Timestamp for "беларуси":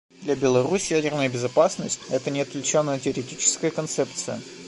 0.35-0.93